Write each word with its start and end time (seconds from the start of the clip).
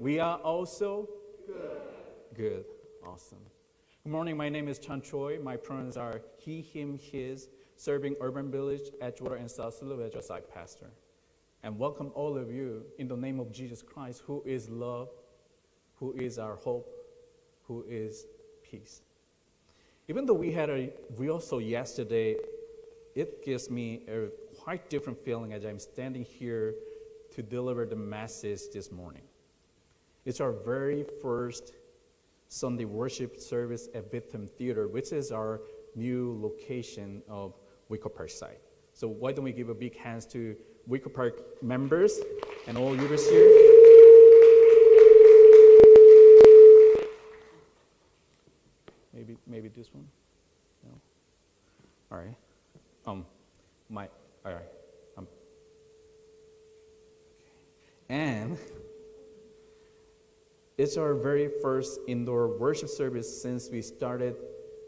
We 0.00 0.20
are 0.20 0.38
also 0.38 1.08
good. 1.44 1.56
Good. 2.36 2.64
Awesome. 3.04 3.40
Good 4.04 4.12
morning. 4.12 4.36
My 4.36 4.48
name 4.48 4.68
is 4.68 4.78
Chan 4.78 5.02
Choi. 5.02 5.40
My 5.42 5.56
pronouns 5.56 5.96
are 5.96 6.20
he, 6.36 6.60
him, 6.60 7.00
his, 7.02 7.48
serving 7.74 8.14
Urban 8.20 8.48
Village, 8.48 8.92
Edgewater, 9.02 9.40
and 9.40 9.50
South 9.50 9.82
Loop 9.82 10.14
as 10.14 10.30
pastor. 10.54 10.90
And 11.64 11.76
welcome 11.76 12.12
all 12.14 12.38
of 12.38 12.48
you 12.48 12.84
in 12.98 13.08
the 13.08 13.16
name 13.16 13.40
of 13.40 13.50
Jesus 13.50 13.82
Christ, 13.82 14.22
who 14.24 14.40
is 14.46 14.68
love, 14.70 15.08
who 15.96 16.12
is 16.12 16.38
our 16.38 16.54
hope, 16.54 16.88
who 17.64 17.84
is 17.88 18.26
peace. 18.62 19.02
Even 20.06 20.26
though 20.26 20.34
we 20.34 20.52
had 20.52 20.70
a 20.70 20.92
rehearsal 21.16 21.60
yesterday, 21.60 22.36
it 23.16 23.44
gives 23.44 23.68
me 23.68 24.04
a 24.06 24.28
quite 24.60 24.88
different 24.88 25.18
feeling 25.24 25.52
as 25.52 25.64
I'm 25.64 25.80
standing 25.80 26.22
here 26.22 26.76
to 27.34 27.42
deliver 27.42 27.84
the 27.84 27.96
message 27.96 28.60
this 28.72 28.92
morning. 28.92 29.22
It's 30.28 30.42
our 30.42 30.52
very 30.52 31.06
first 31.22 31.72
Sunday 32.48 32.84
worship 32.84 33.40
service 33.40 33.88
at 33.94 34.12
Bitham 34.12 34.46
Theater, 34.46 34.86
which 34.86 35.10
is 35.10 35.32
our 35.32 35.62
new 35.96 36.38
location 36.42 37.22
of 37.30 37.54
Wicker 37.88 38.10
Park 38.10 38.28
site. 38.28 38.60
So 38.92 39.08
why 39.08 39.32
don't 39.32 39.46
we 39.46 39.52
give 39.52 39.70
a 39.70 39.74
big 39.74 39.96
hands 39.96 40.26
to 40.26 40.54
Wicker 40.86 41.08
Park 41.08 41.62
members 41.62 42.20
and 42.66 42.76
all 42.76 42.94
users 42.94 43.26
here? 43.30 43.48
Maybe, 49.14 49.38
maybe 49.46 49.68
this 49.68 49.94
one? 49.94 50.06
No? 50.84 50.90
All 52.12 52.18
right. 52.18 52.36
Um, 53.06 53.24
my, 53.88 54.10
all 54.44 54.52
right. 54.52 54.68
Um. 55.16 55.26
And 58.10 58.58
it's 60.78 60.96
our 60.96 61.12
very 61.12 61.48
first 61.60 61.98
indoor 62.06 62.56
worship 62.56 62.88
service 62.88 63.42
since 63.42 63.68
we 63.68 63.82
started 63.82 64.36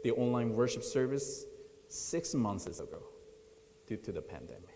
the 0.03 0.11
online 0.11 0.55
worship 0.55 0.83
service 0.83 1.45
six 1.89 2.33
months 2.33 2.65
ago 2.79 3.03
due 3.85 3.97
to 3.97 4.13
the 4.13 4.21
pandemic. 4.21 4.69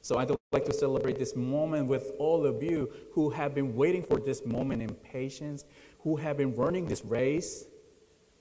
So 0.00 0.18
I'd 0.18 0.30
like 0.52 0.64
to 0.64 0.72
celebrate 0.72 1.18
this 1.18 1.36
moment 1.36 1.88
with 1.88 2.12
all 2.18 2.46
of 2.46 2.62
you 2.62 2.90
who 3.12 3.30
have 3.30 3.54
been 3.54 3.76
waiting 3.76 4.02
for 4.02 4.18
this 4.18 4.44
moment 4.44 4.82
in 4.82 4.94
patience, 4.94 5.64
who 6.00 6.16
have 6.16 6.38
been 6.38 6.54
running 6.54 6.86
this 6.86 7.04
race 7.04 7.66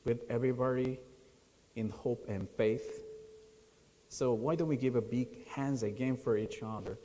with 0.06 0.24
everybody 0.30 1.00
in 1.76 1.90
hope 1.90 2.26
and 2.30 2.50
faith. 2.50 3.04
So 4.08 4.34
why 4.34 4.56
don't 4.56 4.68
we 4.68 4.78
give 4.78 4.96
a 4.96 5.02
big 5.02 5.48
hands 5.48 5.84
again 5.84 6.16
for 6.16 6.38
each 6.38 6.62
other 6.64 6.98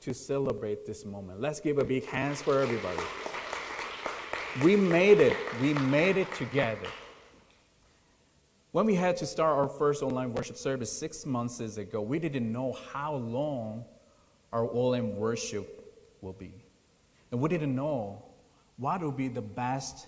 to 0.00 0.12
celebrate 0.12 0.84
this 0.84 1.04
moment? 1.04 1.40
Let's 1.40 1.60
give 1.60 1.78
a 1.78 1.84
big 1.84 2.04
hands 2.06 2.42
for 2.42 2.58
everybody. 2.60 3.00
We 4.62 4.74
made 4.74 5.20
it. 5.20 5.36
We 5.60 5.74
made 5.74 6.16
it 6.16 6.32
together. 6.34 6.88
When 8.72 8.86
we 8.86 8.94
had 8.94 9.16
to 9.18 9.26
start 9.26 9.58
our 9.58 9.68
first 9.68 10.02
online 10.02 10.32
worship 10.32 10.56
service 10.56 10.90
six 10.90 11.26
months 11.26 11.60
ago, 11.60 12.00
we 12.00 12.18
didn't 12.18 12.50
know 12.50 12.74
how 12.92 13.16
long 13.16 13.84
our 14.54 14.64
online 14.64 15.16
worship 15.16 15.84
will 16.22 16.32
be. 16.32 16.54
And 17.30 17.40
we 17.40 17.50
didn't 17.50 17.74
know 17.74 18.24
what 18.78 19.02
would 19.02 19.16
be 19.16 19.28
the 19.28 19.42
best 19.42 20.06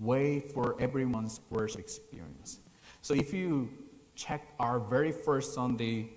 way 0.00 0.40
for 0.40 0.76
everyone's 0.80 1.40
worship 1.50 1.80
experience. 1.80 2.58
So 3.00 3.14
if 3.14 3.32
you 3.32 3.70
check 4.16 4.48
our 4.58 4.80
very 4.80 5.12
first 5.12 5.54
Sunday, 5.54 6.10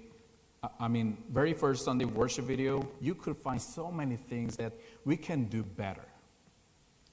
I 0.80 0.88
mean, 0.88 1.18
very 1.30 1.54
first 1.54 1.86
Sunday 1.86 2.06
worship 2.06 2.46
video, 2.46 2.88
you 3.00 3.14
could 3.14 3.38
find 3.38 3.62
so 3.62 3.92
many 3.92 4.16
things 4.16 4.56
that 4.58 4.74
we 5.06 5.16
can 5.16 5.44
do 5.46 5.62
better. 5.62 6.07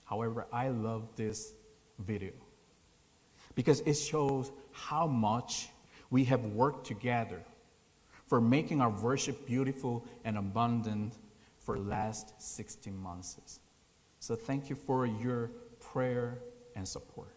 However, 0.04 0.46
I 0.52 0.68
love 0.68 1.08
this 1.16 1.52
video 1.98 2.32
because 3.54 3.80
it 3.80 3.94
shows 3.94 4.50
how 4.72 5.06
much 5.06 5.68
we 6.10 6.24
have 6.24 6.44
worked 6.46 6.86
together 6.86 7.42
for 8.26 8.40
making 8.40 8.80
our 8.80 8.90
worship 8.90 9.46
beautiful 9.46 10.04
and 10.24 10.36
abundant 10.38 11.14
for 11.58 11.76
the 11.76 11.84
last 11.84 12.40
16 12.40 12.96
months. 12.96 13.60
So 14.20 14.34
thank 14.34 14.70
you 14.70 14.76
for 14.76 15.06
your 15.06 15.50
prayer 15.80 16.38
and 16.74 16.86
support. 16.86 17.28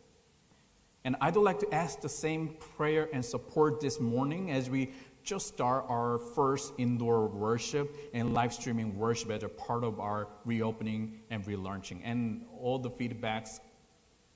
And 1.04 1.16
I'd 1.22 1.36
like 1.38 1.60
to 1.60 1.74
ask 1.74 2.02
the 2.02 2.10
same 2.10 2.56
prayer 2.76 3.08
and 3.14 3.24
support 3.24 3.80
this 3.80 4.00
morning 4.00 4.52
as 4.52 4.70
we 4.70 4.92
just 5.28 5.48
start 5.48 5.86
our 5.90 6.18
first 6.18 6.72
indoor 6.78 7.28
worship 7.28 7.94
and 8.14 8.34
live 8.34 8.54
streaming 8.54 8.98
worship 8.98 9.30
as 9.30 9.44
a 9.44 9.50
part 9.50 9.84
of 9.84 10.00
our 10.00 10.30
reopening 10.46 11.20
and 11.30 11.44
relaunching, 11.44 12.00
and 12.06 12.46
all 12.62 12.80
the 12.80 12.90
feedbacks 12.90 13.60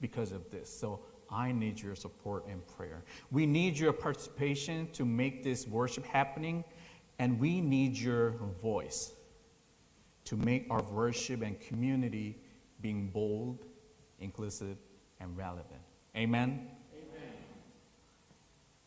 because 0.01 0.33
of 0.33 0.51
this. 0.51 0.69
So 0.69 0.99
I 1.29 1.53
need 1.53 1.79
your 1.79 1.95
support 1.95 2.45
and 2.47 2.61
prayer. 2.75 3.05
We 3.31 3.45
need 3.45 3.79
your 3.79 3.93
participation 3.93 4.89
to 4.91 5.05
make 5.05 5.45
this 5.45 5.65
worship 5.65 6.05
happening, 6.05 6.65
and 7.19 7.39
we 7.39 7.61
need 7.61 7.97
your 7.97 8.31
voice 8.61 9.13
to 10.25 10.35
make 10.35 10.67
our 10.69 10.83
worship 10.83 11.41
and 11.41 11.57
community 11.61 12.37
being 12.81 13.07
bold, 13.07 13.65
inclusive, 14.19 14.75
and 15.21 15.37
relevant. 15.37 15.81
Amen? 16.17 16.67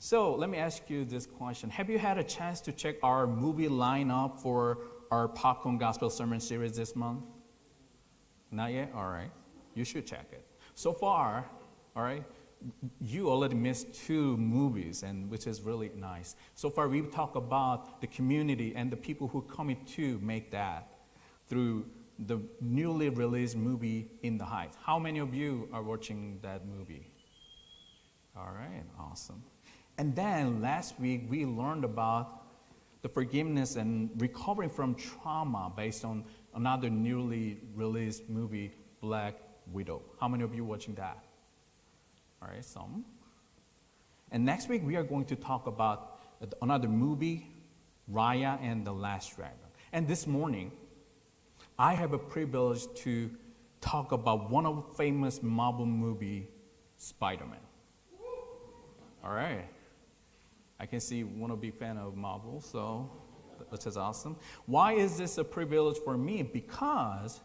So 0.05 0.35
let 0.35 0.51
me 0.51 0.59
ask 0.59 0.91
you 0.91 1.07
this 1.07 1.25
question. 1.25 1.71
Have 1.71 1.89
you 1.89 1.99
had 1.99 2.19
a 2.19 2.23
chance 2.23 2.61
to 2.61 2.73
check 2.73 2.97
our 3.03 3.27
movie 3.27 3.69
lineup 3.71 4.39
for 4.39 4.81
our 5.11 5.29
Popcorn 5.29 5.79
Gospel 5.79 6.11
Sermon 6.11 6.41
series 6.41 6.77
this 6.77 6.95
month? 6.95 7.25
Not 8.51 8.75
yet? 8.75 8.93
All 8.95 9.09
right. 9.09 9.31
You 9.75 9.83
should 9.83 10.07
check 10.07 10.27
it. 10.31 10.45
So 10.75 10.93
far, 10.93 11.47
all 11.97 12.03
right, 12.03 12.23
you 13.01 13.31
already 13.31 13.55
missed 13.55 13.95
two 13.95 14.37
movies, 14.37 15.05
and 15.05 15.31
which 15.31 15.47
is 15.47 15.63
really 15.63 15.91
nice. 15.97 16.37
So 16.55 16.69
far, 16.69 16.87
we've 16.87 17.11
talked 17.11 17.37
about 17.37 18.03
the 18.03 18.07
community 18.07 18.75
and 18.77 18.91
the 18.91 18.99
people 18.99 19.29
who 19.29 19.41
come 19.41 19.75
to 19.75 20.19
make 20.21 20.51
that 20.51 20.87
through 21.49 21.87
the 22.27 22.41
newly 22.61 23.09
released 23.09 23.57
movie 23.57 24.11
In 24.23 24.37
the 24.37 24.45
Heights. 24.45 24.77
How 24.85 24.99
many 24.99 25.21
of 25.21 25.33
you 25.33 25.67
are 25.73 25.83
watching 25.83 26.41
that 26.43 26.67
movie? 26.67 27.11
All 28.37 28.53
right, 28.55 28.85
awesome. 29.01 29.43
And 29.97 30.15
then 30.17 30.61
last 30.61 30.99
week 30.99 31.27
we 31.29 31.47
learned 31.47 31.85
about 31.85 32.43
the 33.03 33.09
forgiveness 33.09 33.77
and 33.77 34.11
recovering 34.17 34.71
from 34.71 34.95
trauma 34.95 35.73
based 35.77 36.05
on 36.05 36.25
another 36.55 36.91
newly 36.91 37.59
released 37.75 38.29
movie, 38.29 38.73
Black 39.01 39.35
Widow. 39.73 40.03
How 40.21 40.29
many 40.29 40.43
of 40.43 40.55
you 40.55 40.65
watching 40.65 40.95
that? 40.95 41.23
All 42.43 42.49
right, 42.49 42.65
some. 42.65 43.05
And 44.33 44.45
next 44.45 44.69
week 44.69 44.83
we 44.85 44.97
are 44.97 45.05
going 45.05 45.27
to 45.27 45.37
talk 45.37 45.67
about 45.67 46.21
another 46.61 46.89
movie, 46.89 47.47
Raya 48.13 48.61
and 48.63 48.85
the 48.85 48.93
Last 48.93 49.37
Dragon. 49.37 49.57
And 49.93 50.09
this 50.09 50.27
morning, 50.27 50.73
I 51.79 51.95
have 51.95 52.13
a 52.13 52.19
privilege 52.19 52.87
to 53.03 53.31
talk 53.81 54.13
about 54.13 54.51
one 54.51 54.67
of 54.67 54.77
the 54.77 54.95
famous 54.95 55.43
Marvel 55.43 55.87
movie, 55.87 56.49
Spider-Man. 56.97 57.59
All 59.23 59.33
right. 59.33 59.67
I 60.79 60.87
can 60.87 61.01
see 61.01 61.25
one 61.25 61.51
of 61.51 61.61
big 61.61 61.75
fan 61.75 61.97
of 61.97 62.17
Marvel, 62.17 62.61
so 62.61 63.11
that 63.71 63.87
is 63.87 63.97
awesome. 63.97 64.37
Why 64.67 64.95
is 64.95 65.17
this 65.17 65.39
a 65.39 65.45
privilege 65.45 65.99
for 65.99 66.17
me? 66.17 66.43
Because 66.43 67.41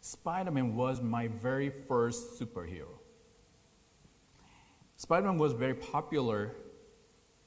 Spider-Man 0.00 0.74
was 0.74 1.02
my 1.02 1.28
very 1.28 1.70
first 1.70 2.40
superhero. 2.40 2.88
Spider-Man 4.96 5.38
was 5.38 5.52
a 5.52 5.56
very 5.56 5.74
popular 5.74 6.54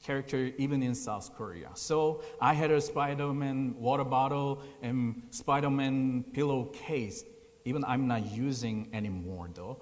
character 0.04 0.52
even 0.58 0.84
in 0.84 0.94
South 0.94 1.34
Korea. 1.36 1.70
So 1.76 2.24
I 2.42 2.54
had 2.54 2.72
a 2.72 2.82
Spider-Man 2.82 3.76
water 3.78 4.04
bottle 4.04 4.62
and 4.82 5.24
Spider-Man 5.30 6.26
pillowcase. 6.34 7.24
Even 7.66 7.86
I'm 7.86 8.08
not 8.08 8.32
using 8.32 8.90
anymore 8.94 9.50
though. 9.54 9.82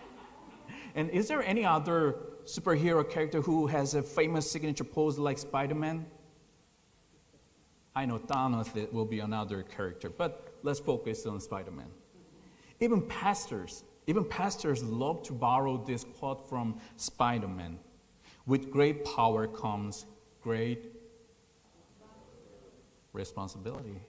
and 0.94 1.10
is 1.10 1.28
there 1.28 1.42
any 1.42 1.64
other 1.64 2.16
superhero 2.46 3.08
character 3.08 3.42
who 3.42 3.66
has 3.66 3.94
a 3.94 4.02
famous 4.02 4.50
signature 4.50 4.84
pose 4.84 5.18
like 5.18 5.38
Spider-Man? 5.38 6.06
I 7.94 8.06
know 8.06 8.18
Thanos 8.18 8.92
will 8.92 9.04
be 9.04 9.20
another 9.20 9.62
character, 9.62 10.08
but 10.08 10.54
let's 10.62 10.78
focus 10.78 11.26
on 11.26 11.40
Spider-Man. 11.40 11.88
Even 12.80 13.02
pastors, 13.02 13.84
even 14.06 14.24
pastors 14.24 14.82
love 14.82 15.22
to 15.24 15.32
borrow 15.32 15.76
this 15.84 16.04
quote 16.04 16.48
from 16.48 16.80
Spider-Man. 16.96 17.78
With 18.46 18.70
great 18.70 19.04
power 19.04 19.46
comes 19.48 20.06
great 20.40 20.92
responsibility. 23.12 24.00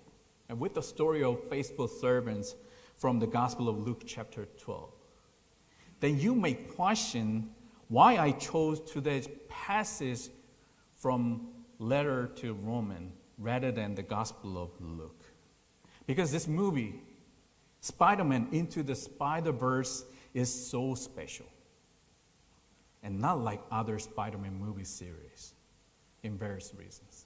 And 0.49 0.59
with 0.59 0.75
the 0.75 0.83
story 0.83 1.23
of 1.23 1.43
faithful 1.49 1.87
servants 1.87 2.55
from 2.97 3.19
the 3.19 3.27
Gospel 3.27 3.67
of 3.69 3.79
Luke, 3.79 4.03
chapter 4.05 4.45
12, 4.59 4.89
then 5.99 6.19
you 6.19 6.35
may 6.35 6.53
question 6.53 7.49
why 7.87 8.17
I 8.17 8.31
chose 8.31 8.79
today's 8.79 9.27
passage 9.49 10.29
from 10.95 11.47
letter 11.79 12.27
to 12.37 12.53
Roman 12.53 13.11
rather 13.37 13.71
than 13.71 13.95
the 13.95 14.03
Gospel 14.03 14.61
of 14.61 14.69
Luke. 14.79 15.23
Because 16.05 16.31
this 16.31 16.47
movie 16.47 17.01
Spider 17.81 18.23
Man 18.23 18.47
Into 18.51 18.83
the 18.83 18.95
Spider 18.95 19.51
Verse 19.51 20.05
is 20.33 20.53
so 20.53 20.95
special 20.95 21.45
and 23.03 23.19
not 23.19 23.39
like 23.39 23.61
other 23.71 23.99
Spider 23.99 24.37
Man 24.37 24.59
movie 24.59 24.83
series 24.83 25.53
in 26.23 26.37
various 26.37 26.73
reasons. 26.77 27.25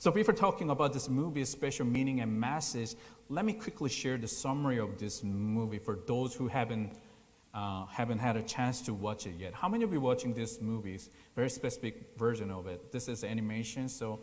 So, 0.00 0.12
before 0.12 0.34
talking 0.34 0.70
about 0.70 0.92
this 0.92 1.08
movie's 1.08 1.48
special 1.48 1.84
meaning 1.84 2.20
and 2.20 2.38
message, 2.38 2.94
let 3.28 3.44
me 3.44 3.52
quickly 3.52 3.90
share 3.90 4.16
the 4.16 4.28
summary 4.28 4.78
of 4.78 4.96
this 4.98 5.24
movie 5.24 5.78
for 5.78 5.98
those 6.06 6.34
who 6.34 6.46
haven't, 6.46 6.92
uh, 7.54 7.86
haven't 7.86 8.18
had 8.18 8.36
a 8.36 8.42
chance 8.42 8.80
to 8.82 8.94
watch 8.94 9.26
it 9.26 9.34
yet. 9.38 9.54
How 9.54 9.68
many 9.68 9.84
of 9.84 9.92
you 9.92 10.00
watching 10.00 10.34
this 10.34 10.60
movie? 10.60 10.98
Very 11.34 11.50
specific 11.50 12.16
version 12.16 12.50
of 12.50 12.66
it. 12.66 12.92
This 12.92 13.08
is 13.08 13.24
animation, 13.24 13.88
so, 13.88 14.20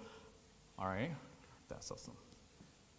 all 0.77 0.87
right, 0.87 1.11
that's 1.67 1.91
awesome. 1.91 2.13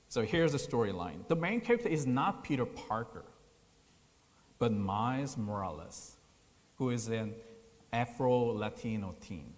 So, 0.09 0.23
here's 0.23 0.53
the 0.53 0.59
storyline 0.59 1.27
the 1.29 1.37
main 1.37 1.61
character 1.61 1.89
is 1.89 2.07
not 2.07 2.45
Peter 2.45 2.67
Parker, 2.67 3.25
but 4.59 4.73
Miles 4.73 5.37
Morales, 5.37 6.17
who 6.77 6.91
is 6.91 7.09
an 7.09 7.35
Afro 7.93 8.53
Latino 8.53 9.15
teen. 9.21 9.53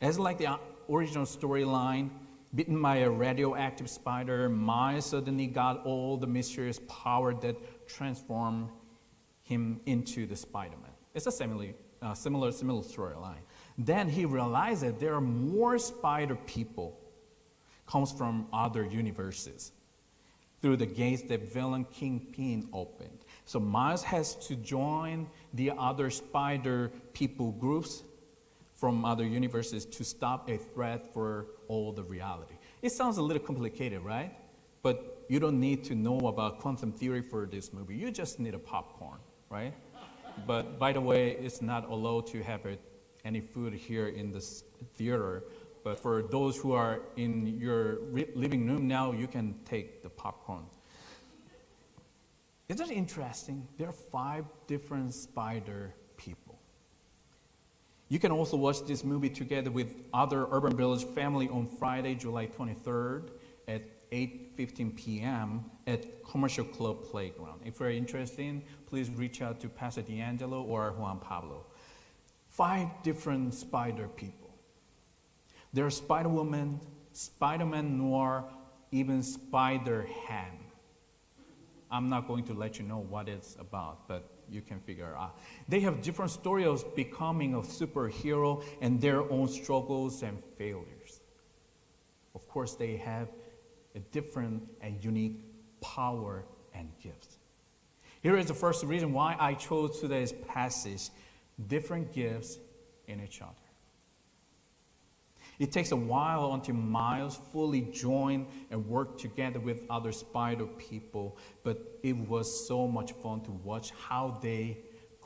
As 0.00 0.18
like 0.18 0.38
the 0.38 0.58
original 0.90 1.24
storyline, 1.24 2.10
bitten 2.54 2.80
by 2.80 2.96
a 2.98 3.10
radioactive 3.10 3.88
spider, 3.88 4.48
Miles 4.48 5.06
suddenly 5.06 5.46
got 5.46 5.84
all 5.84 6.16
the 6.16 6.26
mysterious 6.26 6.80
power 6.88 7.34
that 7.34 7.88
transformed 7.88 8.68
him 9.46 9.80
into 9.86 10.26
the 10.26 10.36
Spider-Man. 10.36 10.90
It's 11.14 11.26
a 11.26 11.32
similar, 11.32 11.68
uh, 12.02 12.14
similar, 12.14 12.52
similar 12.52 12.82
storyline. 12.82 13.42
Then 13.78 14.08
he 14.08 14.24
realizes 14.24 14.94
there 14.98 15.14
are 15.14 15.20
more 15.20 15.78
spider 15.78 16.34
people 16.34 16.98
comes 17.86 18.12
from 18.12 18.48
other 18.52 18.84
universes 18.84 19.72
through 20.60 20.76
the 20.76 20.86
gates 20.86 21.22
that 21.22 21.52
villain 21.52 21.84
Kingpin 21.84 22.68
opened. 22.72 23.18
So 23.44 23.60
Miles 23.60 24.02
has 24.02 24.34
to 24.46 24.56
join 24.56 25.28
the 25.54 25.70
other 25.78 26.10
spider 26.10 26.90
people 27.12 27.52
groups 27.52 28.02
from 28.74 29.04
other 29.04 29.24
universes 29.24 29.84
to 29.86 30.04
stop 30.04 30.50
a 30.50 30.58
threat 30.58 31.12
for 31.14 31.46
all 31.68 31.92
the 31.92 32.02
reality. 32.02 32.54
It 32.82 32.90
sounds 32.90 33.16
a 33.16 33.22
little 33.22 33.42
complicated, 33.42 34.00
right? 34.02 34.36
But 34.82 35.24
you 35.28 35.40
don't 35.40 35.60
need 35.60 35.84
to 35.84 35.94
know 35.94 36.18
about 36.18 36.60
quantum 36.60 36.92
theory 36.92 37.22
for 37.22 37.46
this 37.46 37.72
movie. 37.72 37.96
You 37.96 38.10
just 38.10 38.38
need 38.38 38.54
a 38.54 38.58
popcorn, 38.58 39.18
right? 39.50 39.74
but 40.46 40.78
by 40.78 40.92
the 40.92 41.00
way, 41.00 41.30
it's 41.30 41.62
not 41.62 41.88
allowed 41.88 42.26
to 42.28 42.42
have 42.42 42.60
any 43.24 43.40
food 43.40 43.72
here 43.72 44.08
in 44.08 44.32
this 44.32 44.64
theater. 44.94 45.44
But 45.84 46.00
for 46.00 46.22
those 46.22 46.56
who 46.56 46.72
are 46.72 47.00
in 47.16 47.46
your 47.46 47.98
living 48.34 48.66
room 48.66 48.88
now, 48.88 49.12
you 49.12 49.28
can 49.28 49.54
take 49.64 50.02
the 50.02 50.10
popcorn. 50.10 50.66
Isn't 52.68 52.90
it 52.90 52.94
interesting? 52.94 53.68
There 53.78 53.88
are 53.88 53.92
five 53.92 54.44
different 54.66 55.14
spider 55.14 55.94
people. 56.16 56.58
You 58.08 58.18
can 58.18 58.32
also 58.32 58.56
watch 58.56 58.84
this 58.84 59.04
movie 59.04 59.30
together 59.30 59.70
with 59.70 59.94
other 60.12 60.46
Urban 60.50 60.76
Village 60.76 61.04
family 61.04 61.48
on 61.48 61.68
Friday, 61.68 62.14
July 62.14 62.46
23rd 62.46 63.30
at 63.68 63.82
8:15 64.10 64.96
p.m. 64.96 65.64
at 65.86 66.24
Commercial 66.24 66.64
Club 66.64 67.04
Playground. 67.04 67.60
If 67.64 67.80
you're 67.80 67.90
interested, 67.90 68.62
please 68.86 69.10
reach 69.10 69.42
out 69.42 69.60
to 69.60 69.68
Pastor 69.68 70.02
D'Angelo 70.02 70.62
or 70.62 70.92
Juan 70.92 71.18
Pablo. 71.18 71.66
Five 72.48 72.88
different 73.02 73.54
spider 73.54 74.08
people. 74.08 74.50
There 75.72 75.84
are 75.84 75.90
Spider 75.90 76.28
Woman, 76.28 76.80
Spider 77.12 77.66
Man 77.66 77.98
Noir, 77.98 78.44
even 78.92 79.22
Spider 79.22 80.08
Ham. 80.26 80.52
I'm 81.90 82.08
not 82.08 82.26
going 82.26 82.44
to 82.44 82.54
let 82.54 82.78
you 82.78 82.84
know 82.84 82.98
what 82.98 83.28
it's 83.28 83.56
about, 83.60 84.08
but 84.08 84.28
you 84.50 84.60
can 84.60 84.80
figure 84.80 85.14
out. 85.16 85.38
They 85.68 85.80
have 85.80 86.02
different 86.02 86.30
stories 86.30 86.66
of 86.66 86.96
becoming 86.96 87.54
a 87.54 87.60
superhero 87.60 88.64
and 88.80 89.00
their 89.00 89.20
own 89.30 89.48
struggles 89.48 90.22
and 90.22 90.42
failures. 90.56 91.20
Of 92.34 92.48
course, 92.48 92.74
they 92.74 92.96
have 92.96 93.32
a 93.96 94.00
different 94.12 94.62
and 94.80 95.02
unique 95.02 95.40
power 95.80 96.44
and 96.74 96.88
gifts. 97.02 97.38
Here 98.22 98.36
is 98.36 98.46
the 98.46 98.54
first 98.54 98.84
reason 98.84 99.12
why 99.12 99.36
I 99.38 99.54
chose 99.54 100.00
today's 100.00 100.32
passage 100.32 101.10
different 101.68 102.12
gifts 102.12 102.58
in 103.08 103.20
each 103.22 103.40
other. 103.40 103.52
It 105.58 105.72
takes 105.72 105.90
a 105.92 105.96
while 105.96 106.52
until 106.52 106.74
Miles 106.74 107.38
fully 107.50 107.80
joined 107.80 108.46
and 108.70 108.86
worked 108.86 109.20
together 109.20 109.58
with 109.58 109.84
other 109.88 110.12
spider 110.12 110.66
people, 110.66 111.38
but 111.62 111.98
it 112.02 112.14
was 112.14 112.66
so 112.66 112.86
much 112.86 113.12
fun 113.22 113.40
to 113.42 113.52
watch 113.52 113.92
how 113.92 114.38
they 114.42 114.78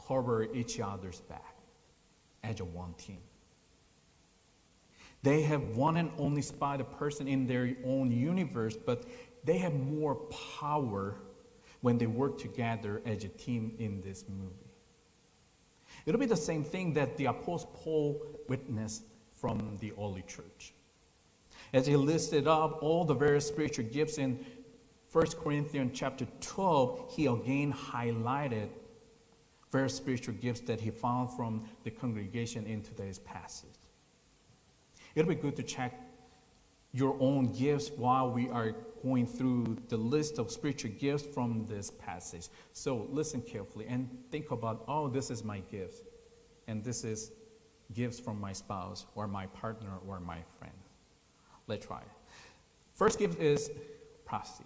cover 0.07 0.45
each 0.55 0.79
other's 0.79 1.21
back 1.23 1.57
as 2.45 2.61
a 2.61 2.65
one 2.65 2.95
team. 2.95 3.19
They 5.23 5.43
have 5.43 5.77
one 5.77 5.97
and 5.97 6.11
only 6.17 6.43
spider 6.43 6.85
person 6.85 7.29
in 7.29 7.47
their 7.47 7.75
own 7.85 8.11
universe, 8.11 8.77
but 8.77 9.05
they 9.45 9.59
have 9.59 9.75
more 9.75 10.15
power 10.59 11.17
when 11.81 11.99
they 11.99 12.07
work 12.07 12.39
together 12.39 13.03
as 13.05 13.25
a 13.25 13.29
team 13.29 13.75
in 13.79 14.01
this 14.01 14.25
movie. 14.29 14.71
It'll 16.07 16.21
be 16.21 16.27
the 16.27 16.37
same 16.37 16.65
thing 16.65 16.95
that 16.95 17.17
the 17.17 17.27
Apostle 17.27 17.71
Paul 17.75 18.23
witnessed 18.49 19.05
from 19.35 19.77
the 19.81 19.93
early 19.99 20.23
church. 20.27 20.73
As 21.73 21.87
he 21.87 21.97
listed 21.97 22.47
up 22.49 22.83
all 22.83 23.05
the 23.05 23.15
various 23.15 23.47
spiritual 23.47 23.87
gifts 23.87 24.19
in 24.19 24.45
1 25.13 25.27
Corinthians 25.43 25.91
chapter 25.95 26.27
12, 26.41 27.13
he 27.15 27.27
again 27.27 27.73
highlighted 27.73 28.69
various 29.71 29.95
spiritual 29.95 30.35
gifts 30.35 30.61
that 30.61 30.81
he 30.81 30.91
found 30.91 31.31
from 31.31 31.65
the 31.85 31.91
congregation 31.91 32.67
in 32.67 32.83
today's 32.83 33.19
passage. 33.21 33.80
It'll 35.15 35.29
be 35.29 35.35
good 35.35 35.57
to 35.57 35.63
check 35.63 36.01
your 36.93 37.17
own 37.21 37.53
gifts 37.53 37.91
while 37.97 38.31
we 38.31 38.49
are 38.49 38.75
going 39.03 39.27
through 39.27 39.79
the 39.89 39.97
list 39.97 40.39
of 40.39 40.51
spiritual 40.51 40.91
gifts 40.99 41.25
from 41.35 41.67
this 41.69 41.91
passage. 41.91 42.49
So 42.73 43.07
listen 43.11 43.41
carefully 43.41 43.87
and 43.89 44.09
think 44.31 44.51
about, 44.51 44.85
oh, 44.89 45.09
this 45.09 45.31
is 45.31 45.45
my 45.45 45.61
gift, 45.71 46.03
and 46.67 46.85
this 46.85 47.05
is 47.05 47.33
gifts 47.95 48.21
from 48.21 48.41
my 48.41 48.53
spouse 48.53 49.07
or 49.15 49.27
my 49.27 49.47
partner 49.47 49.99
or 50.07 50.21
my 50.21 50.39
friend. 50.59 50.75
Let's 51.67 51.87
try. 51.87 52.03
First 52.95 53.19
gift 53.19 53.41
is 53.41 53.71
prophecy. 54.25 54.65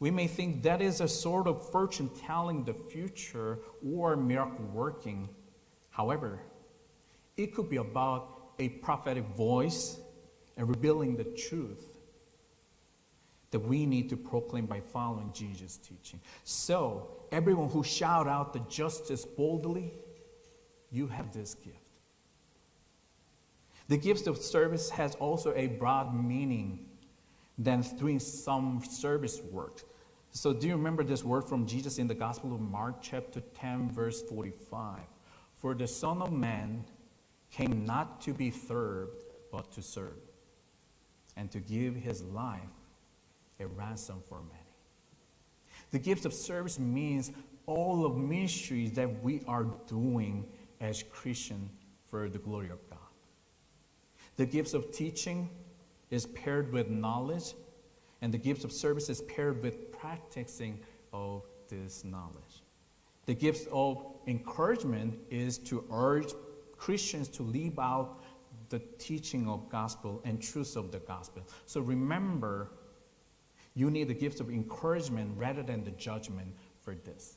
We 0.00 0.10
may 0.10 0.26
think 0.26 0.62
that 0.64 0.82
is 0.82 1.00
a 1.00 1.08
sort 1.08 1.46
of 1.46 1.70
fortune 1.70 2.10
telling 2.26 2.64
the 2.64 2.74
future 2.74 3.60
or 3.88 4.16
miracle 4.16 4.64
working. 4.66 5.28
However, 5.90 6.40
it 7.36 7.54
could 7.54 7.70
be 7.70 7.76
about 7.76 8.33
a 8.58 8.68
prophetic 8.68 9.24
voice 9.36 9.98
and 10.56 10.68
revealing 10.68 11.16
the 11.16 11.24
truth 11.24 11.84
that 13.50 13.60
we 13.60 13.86
need 13.86 14.08
to 14.10 14.16
proclaim 14.16 14.66
by 14.66 14.80
following 14.80 15.30
Jesus' 15.32 15.76
teaching. 15.76 16.20
So, 16.42 17.08
everyone 17.30 17.68
who 17.68 17.84
shout 17.84 18.26
out 18.26 18.52
the 18.52 18.58
justice 18.68 19.24
boldly, 19.24 19.92
you 20.90 21.06
have 21.06 21.32
this 21.32 21.54
gift. 21.54 21.78
The 23.86 23.96
gift 23.96 24.26
of 24.26 24.38
service 24.38 24.90
has 24.90 25.14
also 25.16 25.52
a 25.54 25.68
broad 25.68 26.14
meaning 26.14 26.86
than 27.56 27.82
doing 27.96 28.18
some 28.18 28.82
service 28.82 29.40
work. 29.52 29.82
So, 30.30 30.52
do 30.52 30.66
you 30.66 30.74
remember 30.74 31.04
this 31.04 31.22
word 31.22 31.44
from 31.44 31.64
Jesus 31.66 31.98
in 31.98 32.08
the 32.08 32.14
Gospel 32.14 32.54
of 32.54 32.60
Mark, 32.60 33.02
chapter 33.02 33.40
10, 33.40 33.92
verse 33.92 34.20
45? 34.22 34.98
For 35.54 35.74
the 35.74 35.86
Son 35.86 36.20
of 36.20 36.32
Man 36.32 36.84
came 37.54 37.84
not 37.84 38.20
to 38.22 38.32
be 38.32 38.50
served, 38.50 39.22
but 39.52 39.70
to 39.70 39.80
serve, 39.80 40.18
and 41.36 41.50
to 41.52 41.60
give 41.60 41.94
his 41.94 42.22
life 42.22 42.60
a 43.60 43.66
ransom 43.66 44.20
for 44.28 44.38
many. 44.38 44.60
The 45.92 46.00
gift 46.00 46.24
of 46.24 46.32
service 46.32 46.80
means 46.80 47.30
all 47.66 48.04
of 48.04 48.16
ministries 48.16 48.92
that 48.92 49.22
we 49.22 49.40
are 49.46 49.66
doing 49.86 50.44
as 50.80 51.04
Christians 51.04 51.70
for 52.06 52.28
the 52.28 52.38
glory 52.38 52.70
of 52.70 52.78
God. 52.90 52.98
The 54.36 54.46
gifts 54.46 54.74
of 54.74 54.92
teaching 54.92 55.48
is 56.10 56.26
paired 56.26 56.72
with 56.72 56.90
knowledge, 56.90 57.54
and 58.20 58.34
the 58.34 58.38
gifts 58.38 58.64
of 58.64 58.72
service 58.72 59.08
is 59.08 59.22
paired 59.22 59.62
with 59.62 59.92
practicing 59.92 60.80
of 61.12 61.44
this 61.68 62.04
knowledge. 62.04 62.62
The 63.26 63.34
gifts 63.34 63.66
of 63.70 64.04
encouragement 64.26 65.18
is 65.30 65.56
to 65.58 65.84
urge 65.90 66.32
Christians 66.76 67.28
to 67.28 67.42
live 67.42 67.78
out 67.78 68.22
the 68.68 68.80
teaching 68.98 69.48
of 69.48 69.68
gospel 69.68 70.20
and 70.24 70.42
truths 70.42 70.76
of 70.76 70.90
the 70.90 70.98
gospel. 70.98 71.42
So 71.66 71.80
remember, 71.80 72.70
you 73.74 73.90
need 73.90 74.08
the 74.08 74.14
gift 74.14 74.40
of 74.40 74.50
encouragement 74.50 75.36
rather 75.36 75.62
than 75.62 75.84
the 75.84 75.90
judgment 75.92 76.48
for 76.82 76.94
this. 76.94 77.36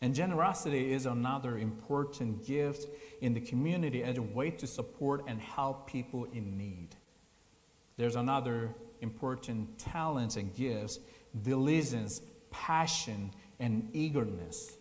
And 0.00 0.14
generosity 0.14 0.92
is 0.92 1.06
another 1.06 1.58
important 1.58 2.46
gift 2.46 2.86
in 3.20 3.34
the 3.34 3.40
community 3.40 4.04
as 4.04 4.16
a 4.16 4.22
way 4.22 4.50
to 4.50 4.66
support 4.66 5.24
and 5.26 5.40
help 5.40 5.88
people 5.88 6.26
in 6.32 6.56
need. 6.56 6.94
There's 7.96 8.14
another 8.14 8.72
important 9.00 9.76
talents 9.78 10.36
and 10.36 10.54
gifts, 10.54 11.00
diligence, 11.42 12.22
passion, 12.50 13.32
and 13.58 13.88
eagerness. 13.92 14.77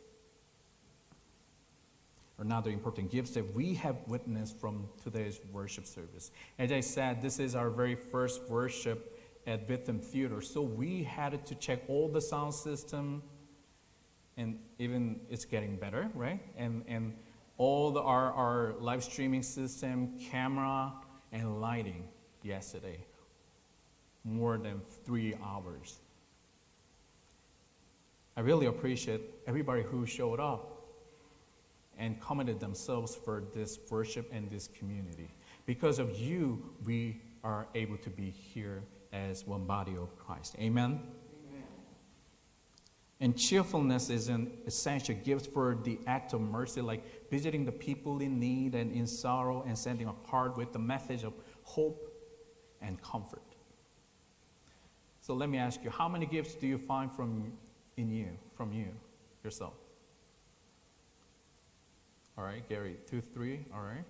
Another 2.39 2.69
important 2.69 3.09
gift 3.09 3.33
that 3.33 3.55
we 3.55 3.73
have 3.73 3.95
witnessed 4.05 4.59
from 4.59 4.87
today's 5.03 5.39
worship 5.51 5.87
service. 5.87 6.29
As 6.59 6.71
I 6.71 6.81
said, 6.81 7.19
this 7.19 7.39
is 7.39 7.55
our 7.55 7.71
very 7.71 7.95
first 7.95 8.47
worship 8.47 9.19
at 9.47 9.67
Bitham 9.67 9.99
Theater, 10.03 10.41
so 10.41 10.61
we 10.61 11.03
had 11.03 11.43
to 11.47 11.55
check 11.55 11.79
all 11.87 12.07
the 12.07 12.21
sound 12.21 12.53
system, 12.53 13.23
and 14.35 14.59
even 14.77 15.19
it's 15.31 15.45
getting 15.45 15.77
better, 15.77 16.11
right? 16.13 16.39
And, 16.57 16.83
and 16.87 17.13
all 17.57 17.89
the, 17.91 18.01
our, 18.01 18.31
our 18.33 18.75
live 18.79 19.03
streaming 19.03 19.41
system, 19.41 20.19
camera, 20.29 20.93
and 21.31 21.59
lighting 21.59 22.03
yesterday. 22.43 22.99
More 24.23 24.59
than 24.59 24.81
three 25.05 25.33
hours. 25.43 25.97
I 28.35 28.41
really 28.41 28.67
appreciate 28.67 29.21
everybody 29.47 29.81
who 29.81 30.05
showed 30.05 30.39
up 30.39 30.76
and 31.97 32.19
committed 32.21 32.59
themselves 32.59 33.15
for 33.15 33.43
this 33.53 33.79
worship 33.89 34.29
and 34.31 34.49
this 34.49 34.67
community. 34.67 35.29
Because 35.65 35.99
of 35.99 36.17
you, 36.17 36.63
we 36.85 37.21
are 37.43 37.67
able 37.75 37.97
to 37.97 38.09
be 38.09 38.29
here 38.29 38.83
as 39.13 39.45
one 39.45 39.65
body 39.65 39.95
of 39.95 40.17
Christ. 40.17 40.55
Amen? 40.59 41.01
And 43.19 43.35
cheerfulness 43.35 44.11
is 44.11 44.27
an 44.27 44.51
essential 44.67 45.15
gift 45.15 45.51
for 45.51 45.75
the 45.83 45.97
act 46.05 46.33
of 46.33 46.41
mercy, 46.41 46.81
like 46.81 47.29
visiting 47.31 47.65
the 47.65 47.71
people 47.71 48.19
in 48.21 48.39
need 48.39 48.75
and 48.75 48.91
in 48.91 49.07
sorrow 49.07 49.63
and 49.67 49.75
sending 49.75 50.07
a 50.07 50.13
card 50.29 50.55
with 50.55 50.71
the 50.71 50.79
message 50.79 51.23
of 51.23 51.33
hope 51.63 52.13
and 52.79 53.01
comfort. 53.01 53.41
So 55.21 55.33
let 55.33 55.49
me 55.49 55.57
ask 55.57 55.83
you, 55.83 55.89
how 55.89 56.07
many 56.07 56.27
gifts 56.27 56.53
do 56.53 56.67
you 56.67 56.77
find 56.77 57.11
from 57.11 57.51
in 57.97 58.11
you, 58.11 58.29
from 58.55 58.71
you, 58.71 58.89
yourself? 59.43 59.73
All 62.37 62.43
right, 62.43 62.67
Gary, 62.69 62.97
two, 63.09 63.21
three, 63.21 63.65
all 63.73 63.81
right. 63.81 64.05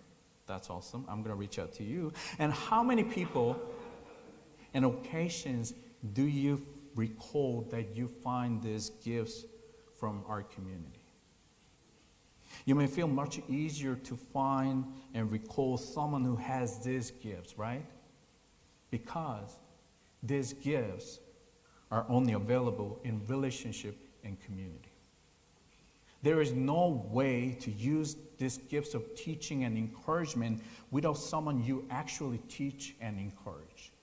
That's 0.48 0.70
awesome. 0.70 1.06
I'm 1.08 1.24
going 1.24 1.36
to 1.36 1.40
reach 1.40 1.60
out 1.60 1.74
to 1.74 1.84
you. 1.84 2.14
And 2.40 2.54
how 2.54 2.84
many 2.84 3.04
people 3.04 3.60
and 4.74 4.86
occasions 4.86 5.74
do 6.14 6.24
you 6.24 6.62
recall 6.96 7.68
that 7.72 7.96
you 7.96 8.08
find 8.08 8.62
these 8.62 8.90
gifts 9.04 9.46
from 9.98 10.24
our 10.28 10.44
community. 10.44 11.02
You 12.66 12.76
may 12.76 12.88
feel 12.88 13.08
much 13.08 13.40
easier 13.48 13.96
to 13.96 14.16
find 14.16 14.86
and 15.14 15.32
recall 15.32 15.78
someone 15.78 16.24
who 16.24 16.36
has 16.36 16.80
these 16.80 17.12
gifts, 17.12 17.58
right? 17.58 17.86
Because 18.90 19.58
these 20.24 20.54
gifts 20.54 21.20
are 21.92 22.06
only 22.10 22.34
available 22.34 23.00
in 23.04 23.26
relationship 23.28 23.98
and 24.24 24.40
community. 24.40 24.87
There 26.28 26.42
is 26.42 26.52
no 26.52 27.08
way 27.10 27.56
to 27.62 27.72
use 27.72 28.18
these 28.38 28.58
gifts 28.58 28.94
of 28.94 29.16
teaching 29.16 29.64
and 29.64 29.78
encouragement 29.78 30.62
without 30.92 31.18
someone 31.18 31.64
you 31.64 31.86
actually 31.90 32.40
teach 32.50 32.96
and 33.00 33.18
encourage. 33.18 33.94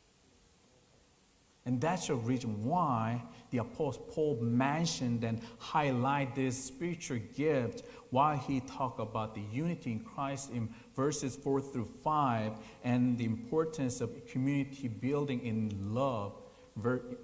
And 1.67 1.79
that's 1.79 2.07
the 2.07 2.15
reason 2.15 2.65
why 2.65 3.23
the 3.51 3.59
Apostle 3.59 4.09
Paul 4.11 4.39
mentioned 4.41 5.23
and 5.23 5.43
highlighted 5.61 6.35
this 6.37 6.65
spiritual 6.65 7.19
gift 7.37 7.83
while 8.09 8.39
he 8.39 8.61
talked 8.61 9.01
about 9.01 9.35
the 9.35 9.43
unity 9.53 9.93
in 9.93 10.01
Christ 10.01 10.51
in 10.51 10.71
verses 10.97 11.37
4 11.37 11.61
through 11.61 11.91
5 12.03 12.53
and 12.85 13.19
the 13.19 13.27
importance 13.27 14.01
of 14.01 14.27
community 14.27 14.89
building 14.89 15.45
in 15.45 15.95
love 15.95 16.41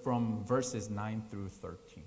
from 0.04 0.44
verses 0.44 0.90
9 0.90 1.22
through 1.30 1.48
13. 1.48 2.04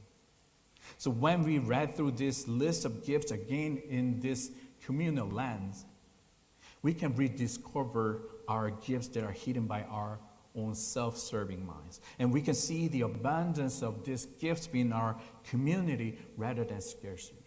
So 0.97 1.11
when 1.11 1.43
we 1.43 1.59
read 1.59 1.95
through 1.95 2.11
this 2.11 2.47
list 2.47 2.85
of 2.85 3.05
gifts 3.05 3.31
again 3.31 3.81
in 3.89 4.19
this 4.19 4.51
communal 4.85 5.27
lens, 5.27 5.85
we 6.81 6.93
can 6.93 7.15
rediscover 7.15 8.21
our 8.47 8.69
gifts 8.69 9.07
that 9.09 9.23
are 9.23 9.31
hidden 9.31 9.65
by 9.65 9.83
our 9.83 10.19
own 10.55 10.75
self 10.75 11.17
serving 11.17 11.65
minds. 11.65 12.01
And 12.19 12.31
we 12.31 12.41
can 12.41 12.53
see 12.53 12.87
the 12.87 13.01
abundance 13.01 13.81
of 13.81 14.03
these 14.03 14.25
gifts 14.25 14.69
in 14.73 14.93
our 14.93 15.15
community 15.49 16.19
rather 16.37 16.63
than 16.63 16.81
scarcity. 16.81 17.39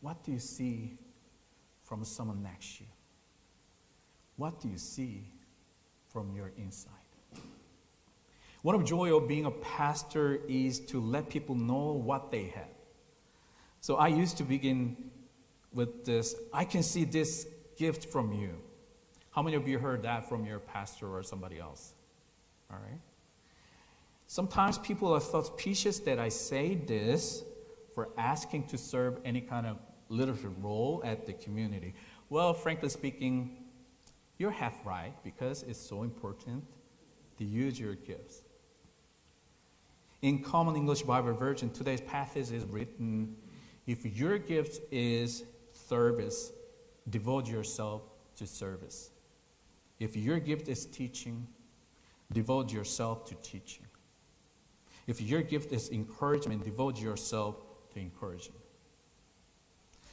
What 0.00 0.22
do 0.24 0.32
you 0.32 0.40
see 0.40 0.98
from 1.84 2.04
someone 2.04 2.42
next 2.42 2.78
to 2.78 2.84
you? 2.84 2.90
What 4.36 4.60
do 4.60 4.68
you 4.68 4.78
see 4.78 5.24
from 6.08 6.34
your 6.34 6.52
inside? 6.56 7.01
One 8.62 8.76
of 8.76 8.84
joy 8.84 9.14
of 9.16 9.26
being 9.26 9.46
a 9.46 9.50
pastor 9.50 10.40
is 10.48 10.78
to 10.86 11.00
let 11.00 11.28
people 11.28 11.54
know 11.54 11.92
what 11.92 12.30
they 12.30 12.44
have. 12.54 12.68
So 13.80 13.96
I 13.96 14.06
used 14.08 14.36
to 14.38 14.44
begin 14.44 14.96
with 15.72 16.04
this 16.04 16.34
I 16.52 16.64
can 16.64 16.82
see 16.82 17.04
this 17.04 17.46
gift 17.76 18.12
from 18.12 18.32
you. 18.32 18.54
How 19.30 19.42
many 19.42 19.56
of 19.56 19.66
you 19.66 19.78
heard 19.78 20.02
that 20.02 20.28
from 20.28 20.44
your 20.44 20.58
pastor 20.58 21.08
or 21.08 21.22
somebody 21.22 21.58
else? 21.58 21.94
All 22.70 22.78
right. 22.78 23.00
Sometimes 24.26 24.78
people 24.78 25.12
are 25.12 25.20
suspicious 25.20 25.98
that 26.00 26.18
I 26.18 26.28
say 26.28 26.74
this 26.74 27.42
for 27.94 28.10
asking 28.16 28.68
to 28.68 28.78
serve 28.78 29.18
any 29.24 29.40
kind 29.40 29.66
of 29.66 29.78
leadership 30.08 30.52
role 30.60 31.02
at 31.04 31.26
the 31.26 31.32
community. 31.32 31.94
Well, 32.30 32.54
frankly 32.54 32.88
speaking, 32.88 33.64
you're 34.38 34.50
half 34.50 34.86
right 34.86 35.12
because 35.24 35.64
it's 35.64 35.80
so 35.80 36.02
important 36.02 36.64
to 37.38 37.44
use 37.44 37.78
your 37.78 37.94
gifts. 37.94 38.42
In 40.22 40.40
Common 40.40 40.76
English 40.76 41.02
Bible 41.02 41.32
Version, 41.32 41.68
today's 41.70 42.00
passage 42.00 42.52
is 42.52 42.64
written 42.66 43.34
if 43.88 44.06
your 44.06 44.38
gift 44.38 44.80
is 44.92 45.42
service, 45.72 46.52
devote 47.10 47.48
yourself 47.48 48.02
to 48.36 48.46
service. 48.46 49.10
If 49.98 50.16
your 50.16 50.38
gift 50.38 50.68
is 50.68 50.86
teaching, 50.86 51.48
devote 52.32 52.72
yourself 52.72 53.24
to 53.30 53.34
teaching. 53.42 53.84
If 55.08 55.20
your 55.20 55.42
gift 55.42 55.72
is 55.72 55.90
encouragement, 55.90 56.62
devote 56.62 57.00
yourself 57.00 57.56
to 57.92 57.98
encouraging. 57.98 58.54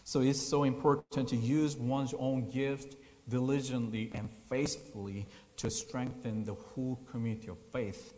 So 0.03 0.21
it's 0.21 0.41
so 0.41 0.63
important 0.63 1.29
to 1.29 1.35
use 1.35 1.77
one's 1.77 2.15
own 2.17 2.49
gift 2.49 2.95
diligently 3.27 4.09
and 4.15 4.27
faithfully 4.49 5.27
to 5.57 5.69
strengthen 5.69 6.45
the 6.45 6.55
whole 6.55 6.99
community 7.11 7.49
of 7.49 7.59
faith. 7.71 8.15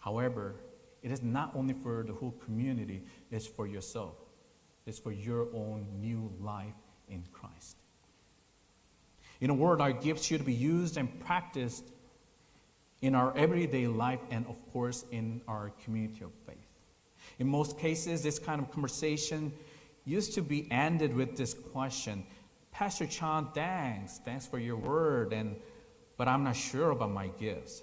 However, 0.00 0.56
it 1.02 1.10
is 1.10 1.22
not 1.22 1.52
only 1.54 1.74
for 1.74 2.02
the 2.02 2.12
whole 2.12 2.34
community, 2.44 3.02
it's 3.30 3.46
for 3.46 3.66
yourself. 3.66 4.14
It's 4.86 4.98
for 4.98 5.12
your 5.12 5.48
own 5.54 5.86
new 6.00 6.32
life 6.40 6.74
in 7.08 7.22
Christ. 7.32 7.76
In 9.40 9.50
a 9.50 9.54
word, 9.54 9.80
our 9.80 9.92
gifts 9.92 10.24
should 10.24 10.44
be 10.44 10.52
used 10.52 10.96
and 10.96 11.20
practiced 11.20 11.84
in 13.00 13.14
our 13.14 13.36
everyday 13.36 13.86
life 13.86 14.20
and, 14.30 14.46
of 14.46 14.56
course, 14.72 15.04
in 15.12 15.40
our 15.46 15.70
community 15.84 16.24
of 16.24 16.32
faith. 16.46 16.56
In 17.38 17.46
most 17.46 17.78
cases, 17.78 18.22
this 18.22 18.38
kind 18.38 18.60
of 18.60 18.70
conversation 18.72 19.52
used 20.04 20.34
to 20.34 20.42
be 20.42 20.66
ended 20.70 21.14
with 21.14 21.36
this 21.36 21.54
question 21.54 22.24
Pastor 22.72 23.06
Chan, 23.06 23.48
thanks. 23.54 24.20
Thanks 24.24 24.46
for 24.46 24.58
your 24.58 24.76
word, 24.76 25.32
and, 25.32 25.56
but 26.16 26.28
I'm 26.28 26.44
not 26.44 26.54
sure 26.54 26.90
about 26.90 27.10
my 27.10 27.26
gifts. 27.26 27.82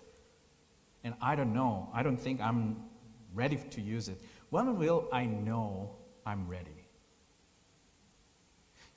And 1.03 1.15
I 1.22 1.36
don't 1.36 1.53
know. 1.53 1.89
I 1.93 2.01
don't 2.01 2.15
think 2.15 2.39
I'm 2.39 2.77
ready 3.36 3.58
to 3.58 3.82
use 3.82 4.08
it. 4.08 4.20
When 4.50 4.77
will 4.80 5.08
I 5.12 5.25
know 5.25 5.92
I'm 6.25 6.48
ready? 6.48 6.86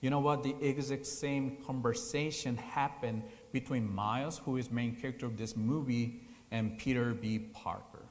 You 0.01 0.11
know 0.11 0.21
what? 0.21 0.45
The 0.45 0.55
exact 0.61 1.07
same 1.07 1.59
conversation 1.67 2.57
happened 2.57 3.25
between 3.53 3.93
Miles, 3.93 4.39
who 4.39 4.57
is 4.57 4.71
main 4.71 4.95
character 4.95 5.27
of 5.27 5.37
this 5.37 5.57
movie, 5.57 6.23
and 6.51 6.79
Peter 6.79 7.15
B. 7.15 7.39
Parker. 7.39 8.07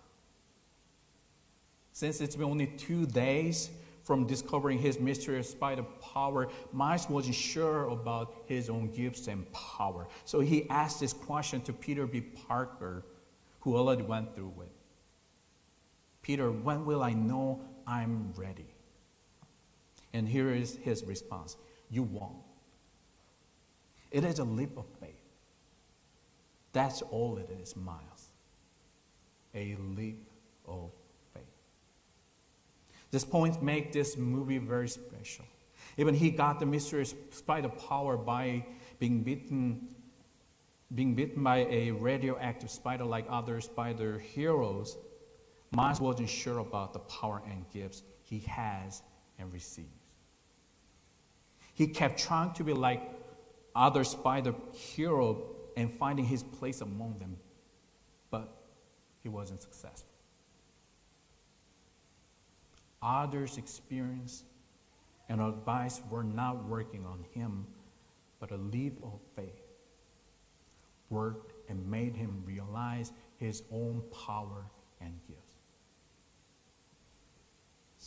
Since 1.94 2.22
it's 2.22 2.36
been 2.36 2.46
only 2.46 2.68
two 2.68 3.06
days 3.08 3.70
from 4.04 4.28
discovering 4.28 4.80
his 4.80 5.00
mysterious 5.00 5.50
spider 5.50 5.84
power, 6.14 6.50
Miles 6.72 7.10
wasn't 7.10 7.36
sure 7.36 7.90
about 7.90 8.36
his 8.46 8.70
own 8.70 8.92
gifts 8.92 9.28
and 9.28 9.52
power. 9.52 10.08
So 10.26 10.40
he 10.42 10.70
asked 10.70 11.00
this 11.00 11.14
question 11.14 11.62
to 11.62 11.74
Peter 11.74 12.06
B. 12.06 12.22
Parker, 12.22 13.04
who 13.62 13.76
already 13.76 14.04
went 14.04 14.36
through 14.36 14.54
it. 14.62 14.77
Peter, 16.28 16.52
when 16.52 16.84
will 16.84 17.02
I 17.02 17.14
know 17.14 17.62
I'm 17.88 18.34
ready? 18.36 18.68
And 20.14 20.28
here 20.28 20.50
is 20.50 20.76
his 20.84 21.06
response 21.06 21.56
you 21.90 22.04
won't. 22.04 22.44
It 24.12 24.26
is 24.26 24.40
a 24.40 24.44
leap 24.44 24.78
of 24.78 24.86
faith. 25.00 25.24
That's 26.74 27.02
all 27.02 27.38
it 27.38 27.50
is, 27.62 27.78
Miles. 27.78 28.32
A 29.56 29.78
leap 29.96 30.30
of 30.68 30.92
faith. 31.34 31.44
This 33.10 33.24
point 33.24 33.64
makes 33.64 33.94
this 33.94 34.18
movie 34.18 34.58
very 34.58 34.90
special. 34.90 35.46
Even 35.96 36.14
he 36.14 36.30
got 36.30 36.60
the 36.60 36.66
mysterious 36.66 37.16
spider 37.32 37.70
power 37.70 38.18
by 38.18 38.66
being 39.00 39.24
bitten, 39.24 39.88
being 40.94 41.16
bitten 41.16 41.42
by 41.42 41.60
a 41.70 41.92
radioactive 41.92 42.70
spider 42.70 43.06
like 43.06 43.26
other 43.30 43.62
spider 43.62 44.20
heroes. 44.20 44.98
Miles 45.72 46.00
wasn't 46.00 46.30
sure 46.30 46.60
about 46.60 46.94
the 46.94 47.00
power 47.00 47.42
and 47.50 47.66
gifts 47.72 48.04
he 48.24 48.40
has 48.40 49.02
and 49.38 49.52
receives. 49.52 49.88
He 51.74 51.88
kept 51.88 52.20
trying 52.20 52.54
to 52.54 52.64
be 52.64 52.74
like 52.74 53.02
other 53.76 54.04
spider 54.04 54.56
hero 54.74 55.44
and 55.76 55.92
finding 55.92 56.26
his 56.26 56.42
place 56.42 56.82
among 56.82 57.20
them, 57.20 57.38
but 58.32 58.50
he 59.22 59.30
wasn't 59.30 59.62
successful. 59.62 60.10
Others' 63.02 63.58
experience 63.58 64.44
and 65.30 65.40
advice 65.40 66.02
were 66.10 66.24
not 66.24 66.68
working 66.68 67.06
on 67.06 67.24
him, 67.34 67.68
but 68.40 68.52
a 68.52 68.58
leap 68.58 68.98
of 69.04 69.20
faith 69.36 69.68
worked 71.10 71.54
and 71.70 71.86
made 71.90 72.16
him 72.16 72.42
realize 72.46 73.12
his 73.38 73.62
own 73.72 74.02
power 74.26 74.66
and 75.00 75.14
gifts. 75.28 75.57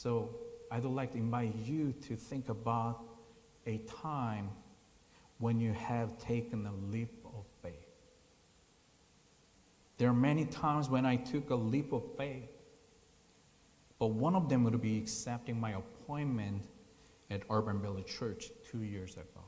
So, 0.03 0.31
I'd 0.71 0.83
like 0.85 1.13
to 1.13 1.19
invite 1.19 1.55
you 1.57 1.93
to 2.09 2.17
think 2.17 2.49
about 2.49 3.03
a 3.67 3.83
time 4.01 4.49
when 5.41 5.61
you 5.61 5.75
have 5.75 6.17
taken 6.17 6.65
a 6.65 6.73
leap 6.91 7.23
of 7.27 7.45
faith. 7.63 7.75
There 9.99 10.09
are 10.09 10.15
many 10.15 10.47
times 10.47 10.89
when 10.89 11.05
I 11.05 11.17
took 11.17 11.51
a 11.51 11.55
leap 11.55 11.93
of 11.93 12.03
faith, 12.17 12.49
but 13.99 14.07
one 14.07 14.35
of 14.35 14.49
them 14.49 14.65
would 14.65 14.81
be 14.81 14.97
accepting 14.97 15.61
my 15.61 15.73
appointment 15.73 16.63
at 17.31 17.43
Urban 17.51 17.83
Village 17.83 18.07
Church 18.07 18.49
two 18.71 18.83
years 18.83 19.13
ago. 19.17 19.45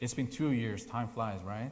It's 0.00 0.12
been 0.12 0.26
two 0.26 0.50
years, 0.50 0.84
time 0.84 1.06
flies, 1.06 1.38
right? 1.44 1.70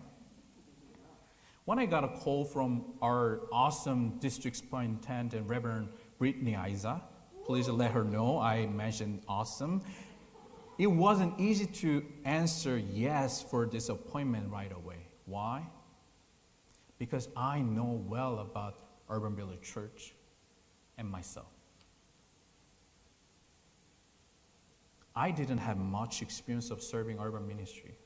When 1.64 1.80
I 1.80 1.86
got 1.86 2.04
a 2.04 2.08
call 2.20 2.44
from 2.44 2.84
our 3.02 3.40
awesome 3.50 4.20
district 4.20 4.58
superintendent, 4.58 5.48
Reverend 5.48 5.88
Brittany 6.20 6.56
Isa, 6.70 7.02
please 7.48 7.66
let 7.66 7.92
her 7.92 8.04
know 8.04 8.38
I 8.38 8.66
mentioned 8.66 9.22
awesome. 9.26 9.80
It 10.76 10.86
wasn't 10.86 11.40
easy 11.40 11.64
to 11.64 12.04
answer 12.26 12.76
yes 12.76 13.40
for 13.40 13.64
this 13.64 13.88
appointment 13.88 14.52
right 14.52 14.70
away. 14.70 15.06
Why? 15.24 15.66
Because 16.98 17.30
I 17.34 17.60
know 17.60 18.04
well 18.06 18.40
about 18.40 18.74
Urban 19.08 19.34
Village 19.34 19.62
Church 19.62 20.12
and 20.98 21.08
myself. 21.08 21.46
I 25.16 25.30
didn't 25.30 25.58
have 25.58 25.78
much 25.78 26.20
experience 26.20 26.70
of 26.70 26.82
serving 26.82 27.18
urban 27.18 27.48
ministry. 27.48 27.96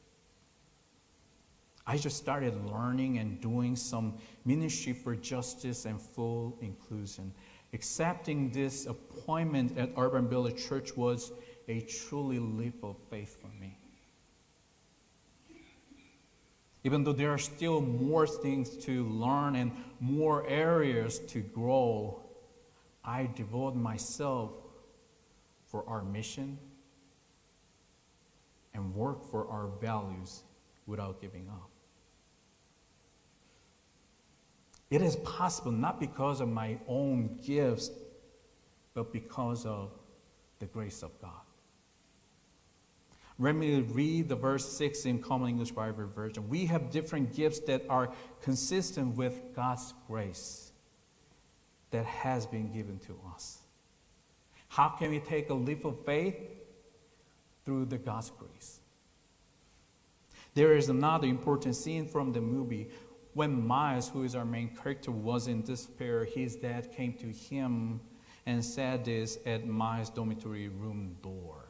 I 1.84 1.96
just 1.96 2.16
started 2.16 2.54
learning 2.70 3.18
and 3.18 3.40
doing 3.40 3.75
some 3.75 4.18
ministry 4.44 4.92
for 4.92 5.16
justice 5.16 5.84
and 5.84 6.00
full 6.00 6.56
inclusion. 6.61 7.32
Accepting 7.73 8.50
this 8.50 8.87
appointment 8.87 9.79
at 9.79 9.91
Urban 9.97 10.29
Village 10.29 10.67
Church 10.69 10.97
was 10.97 11.33
a 11.69 11.81
truly 11.81 12.38
leap 12.38 12.83
of 12.83 12.97
faith 13.11 13.41
for 13.41 13.49
me. 13.59 13.79
Even 16.85 17.05
though 17.05 17.12
there 17.12 17.31
are 17.31 17.38
still 17.38 17.81
more 17.81 18.26
things 18.26 18.76
to 18.85 19.05
learn 19.05 19.57
and 19.57 19.73
more 20.00 20.47
areas 20.49 21.21
to 21.21 21.41
grow, 21.41 22.21
I 23.05 23.31
devote 23.35 23.75
myself 23.75 24.52
for 25.67 25.88
our 25.88 26.02
mission 26.02 26.59
and 28.75 28.95
work 28.95 29.25
for 29.31 29.49
our 29.49 29.69
values 29.81 30.43
without 30.87 31.21
giving 31.21 31.49
up. 31.49 31.72
It 34.92 35.00
is 35.00 35.16
possible 35.16 35.72
not 35.72 35.99
because 35.99 36.42
of 36.42 36.50
my 36.50 36.76
own 36.87 37.38
gifts, 37.42 37.90
but 38.92 39.11
because 39.11 39.64
of 39.64 39.90
the 40.58 40.66
grace 40.66 41.02
of 41.02 41.18
God. 41.18 41.30
Let 43.38 43.55
me 43.55 43.81
read 43.81 44.28
the 44.28 44.37
verse 44.37 44.70
6 44.70 45.07
in 45.07 45.22
Common 45.22 45.48
English 45.48 45.70
Bible 45.70 46.07
Version. 46.14 46.46
We 46.50 46.66
have 46.66 46.90
different 46.90 47.35
gifts 47.35 47.61
that 47.61 47.87
are 47.88 48.12
consistent 48.42 49.16
with 49.16 49.40
God's 49.57 49.94
grace 50.07 50.72
that 51.90 52.05
has 52.05 52.44
been 52.44 52.70
given 52.70 52.98
to 53.07 53.18
us. 53.35 53.61
How 54.68 54.90
can 54.90 55.09
we 55.09 55.20
take 55.20 55.48
a 55.48 55.55
leap 55.55 55.87
of 55.87 56.05
faith? 56.05 56.37
Through 57.64 57.87
the 57.87 57.96
God's 57.96 58.31
grace. 58.31 58.81
There 60.55 60.76
is 60.76 60.90
another 60.90 61.26
important 61.26 61.76
scene 61.76 62.07
from 62.07 62.35
the 62.35 62.42
movie 62.42 62.90
when 63.35 63.66
Miles, 63.66 64.09
who 64.09 64.25
is 64.25 64.35
our 64.35 64.45
main 64.45 64.77
character, 64.77 65.11
was 65.11 65.49
in 65.49 65.62
despair, 65.62 66.25
his 66.25 66.57
dad 66.57 66.92
came 66.92 67.14
to 67.14 67.27
him 67.27 68.01
and 68.45 68.64
said 68.64 69.05
this 69.05 69.38
at 69.47 69.66
Miles' 69.66 70.11
dormitory 70.11 70.68
room 70.68 71.16
door. 71.23 71.64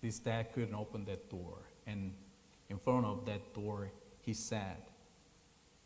This 0.00 0.18
dad 0.18 0.52
couldn't 0.54 0.74
open 0.74 1.04
that 1.04 1.28
door, 1.28 1.58
and 1.86 2.12
in 2.70 2.78
front 2.78 3.04
of 3.04 3.26
that 3.26 3.52
door, 3.52 3.90
he 4.20 4.32
said, 4.32 4.76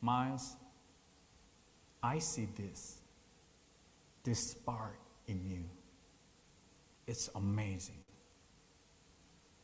Miles, 0.01 0.57
I 2.03 2.19
see 2.19 2.47
this, 2.57 2.99
this 4.23 4.51
spark 4.51 4.99
in 5.27 5.43
you. 5.49 5.65
It's 7.07 7.31
amazing. 7.35 8.03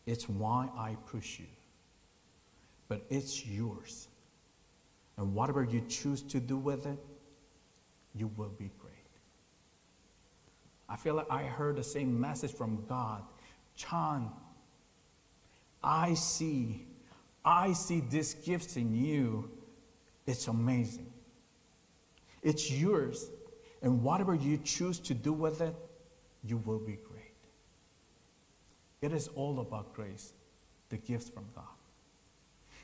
It's 0.06 0.28
why 0.28 0.68
I 0.76 0.96
push 1.06 1.38
you. 1.38 1.46
But 2.88 3.04
it's 3.10 3.46
yours. 3.46 4.08
And 5.20 5.34
whatever 5.34 5.62
you 5.62 5.82
choose 5.86 6.22
to 6.22 6.40
do 6.40 6.56
with 6.56 6.86
it, 6.86 6.96
you 8.14 8.30
will 8.38 8.48
be 8.48 8.70
great. 8.78 8.94
I 10.88 10.96
feel 10.96 11.14
like 11.14 11.30
I 11.30 11.42
heard 11.42 11.76
the 11.76 11.84
same 11.84 12.18
message 12.18 12.52
from 12.54 12.86
God. 12.88 13.22
John, 13.76 14.32
I 15.84 16.14
see, 16.14 16.86
I 17.44 17.74
see 17.74 18.00
these 18.00 18.32
gifts 18.32 18.76
in 18.76 18.94
you. 18.94 19.50
It's 20.26 20.48
amazing. 20.48 21.12
It's 22.42 22.70
yours. 22.70 23.30
And 23.82 24.02
whatever 24.02 24.34
you 24.34 24.56
choose 24.56 24.98
to 25.00 25.12
do 25.12 25.34
with 25.34 25.60
it, 25.60 25.74
you 26.42 26.56
will 26.64 26.78
be 26.78 26.96
great. 26.96 27.34
It 29.02 29.12
is 29.12 29.28
all 29.28 29.60
about 29.60 29.92
grace, 29.92 30.32
the 30.88 30.96
gifts 30.96 31.28
from 31.28 31.44
God. 31.54 31.64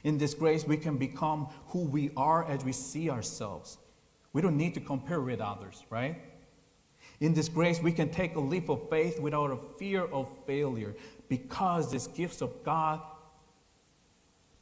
In 0.05 0.19
this 0.19 0.35
grace, 0.35 0.67
we 0.67 0.77
can 0.77 0.97
become 0.97 1.49
who 1.69 1.81
we 1.81 2.11
are 2.17 2.49
as 2.49 2.65
we 2.65 2.73
see 2.73 3.11
ourselves. 3.11 3.79
We 4.33 4.43
don't 4.43 4.57
need 4.57 4.75
to 4.75 4.81
compare 4.81 5.21
with 5.21 5.41
others, 5.41 5.85
right? 5.91 6.21
In 7.21 7.33
this 7.33 7.49
grace, 7.49 7.81
we 7.81 7.93
can 7.93 8.11
take 8.11 8.37
a 8.37 8.41
leap 8.41 8.69
of 8.69 8.89
faith 8.91 9.19
without 9.19 9.51
a 9.51 9.57
fear 9.79 10.05
of 10.05 10.29
failure 10.47 10.95
because 11.29 11.91
this 11.91 12.07
gift 12.07 12.43
of 12.43 12.63
God 12.63 13.01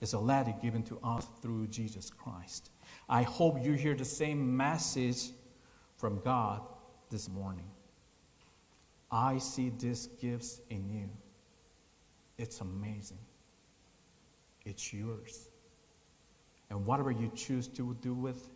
is 0.01 0.13
a 0.13 0.19
ladder 0.19 0.55
given 0.63 0.83
to 0.85 0.99
us 1.03 1.27
through 1.43 1.67
Jesus 1.69 2.11
Christ. 2.11 2.71
I 3.09 3.23
hope 3.23 3.65
you 3.65 3.73
hear 3.73 3.95
the 3.95 4.05
same 4.05 4.57
message 4.57 5.31
from 5.97 6.21
God 6.21 6.61
this 7.11 7.29
morning. 7.29 7.65
I 9.11 9.39
see 9.39 9.73
these 9.77 10.07
gifts 10.21 10.61
in 10.71 10.89
you. 10.91 11.09
It's 12.37 12.61
amazing. 12.61 13.19
It's 14.65 14.93
yours. 14.93 15.49
And 16.71 16.87
whatever 16.87 17.11
you 17.11 17.31
choose 17.35 17.69
to 17.69 17.97
do 18.01 18.15
with, 18.15 18.49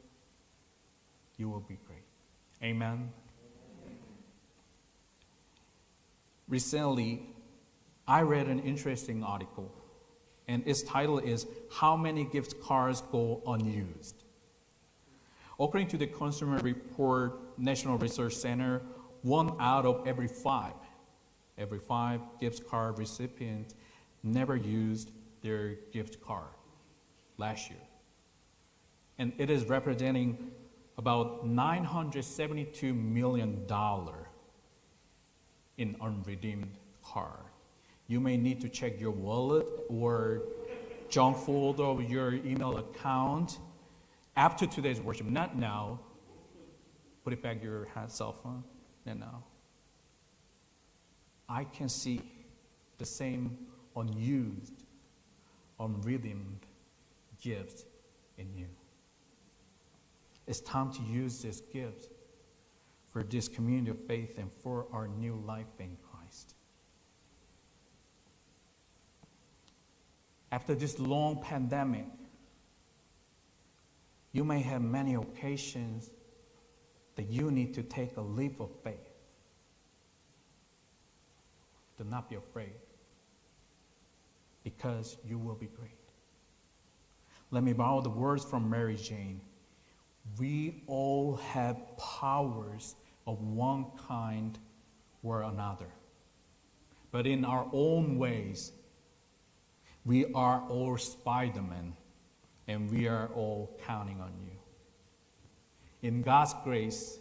you 1.37 1.49
will 1.49 1.61
be 1.61 1.79
great. 1.87 2.03
Amen. 2.62 3.12
Recently, 6.49 7.27
I 8.07 8.23
read 8.23 8.47
an 8.47 8.61
interesting 8.61 9.23
article, 9.23 9.71
and 10.49 10.66
its 10.66 10.83
title 10.83 11.18
is 11.18 11.47
How 11.71 11.94
Many 11.97 12.25
Gift 12.25 12.61
Cards 12.62 13.03
Go 13.12 13.42
Unused? 13.47 14.25
According 15.61 15.88
to 15.88 15.99
the 15.99 16.07
Consumer 16.07 16.59
Report 16.59 17.59
National 17.59 17.99
Research 17.99 18.35
Center, 18.35 18.81
one 19.23 19.53
out 19.61 19.85
of 19.85 20.07
every 20.07 20.29
five, 20.29 20.73
every 21.59 21.81
five 21.81 22.21
gift 22.40 22.66
card 22.68 22.99
recipients 22.99 23.75
never 24.23 24.57
used 24.57 25.11
their 25.42 25.77
gift 25.92 26.20
card 26.20 26.55
last 27.37 27.70
year. 27.70 27.79
And 29.18 29.33
it 29.38 29.51
is 29.51 29.64
representing 29.64 30.53
about 30.96 31.46
$972 31.46 32.94
million 32.94 33.66
in 35.77 35.96
unredeemed 36.01 36.77
card. 37.03 37.33
You 38.09 38.20
may 38.20 38.37
need 38.37 38.61
to 38.62 38.68
check 38.68 39.01
your 39.01 39.11
wallet 39.11 39.66
or 39.88 40.42
junk 41.09 41.37
folder 41.37 41.85
of 41.85 42.11
your 42.11 42.35
email 42.35 42.79
account 42.79 43.59
after 44.37 44.66
today's 44.66 45.01
worship. 45.01 45.27
Not 45.27 45.57
now. 45.57 46.01
Put 47.24 47.33
it 47.33 47.42
back 47.42 47.62
your 47.62 47.88
cell 48.09 48.33
phone. 48.33 48.64
Not 49.05 49.18
now. 49.18 49.44
I 51.48 51.64
can 51.64 51.88
see 51.88 52.20
the 52.98 53.07
same 53.07 53.57
unused 53.96 54.85
unredeemed 55.81 56.67
gift 57.43 57.85
in 58.37 58.47
you. 58.57 58.67
It's 60.47 60.61
time 60.61 60.93
to 60.93 61.03
use 61.03 61.43
this 61.43 61.61
gift 61.61 62.09
for 63.11 63.23
this 63.23 63.49
community 63.49 63.91
of 63.91 63.99
faith 63.99 64.38
and 64.38 64.51
for 64.62 64.87
our 64.93 65.09
new 65.09 65.43
life 65.47 65.67
in 65.79 65.97
Christ. 66.11 66.55
After 70.51 70.75
this 70.75 70.99
long 70.99 71.43
pandemic, 71.43 72.07
you 74.33 74.45
may 74.45 74.61
have 74.61 74.83
many 74.83 75.14
occasions 75.14 76.11
that 77.17 77.29
you 77.29 77.51
need 77.51 77.75
to 77.75 77.83
take 77.83 78.17
a 78.17 78.21
leap 78.21 78.61
of 78.61 78.71
faith. 78.83 78.95
Do 81.99 82.05
not 82.05 82.31
be 82.31 82.37
afraid 82.37 82.73
because 84.69 85.17
you 85.25 85.39
will 85.39 85.55
be 85.55 85.67
great. 85.67 85.91
Let 87.51 87.63
me 87.63 87.73
borrow 87.73 88.03
the 88.03 88.11
words 88.11 88.45
from 88.45 88.69
Mary 88.69 88.97
Jane. 88.97 89.41
We 90.39 90.83
all 90.87 91.37
have 91.37 91.77
powers 91.97 92.95
of 93.27 93.41
one 93.41 93.87
kind 94.07 94.59
or 95.23 95.43
another. 95.43 95.89
But 97.11 97.27
in 97.27 97.47
our 97.47 97.67
own 97.73 98.19
ways, 98.19 98.73
we 100.05 100.27
are 100.35 100.63
all 100.69 100.99
Spider 100.99 101.63
Man 101.63 101.95
and 102.67 102.91
we 102.91 103.09
are 103.09 103.29
all 103.35 103.79
counting 103.87 104.21
on 104.21 104.33
you. 104.45 104.59
In 106.03 106.21
God's 106.21 106.55
grace, 106.63 107.19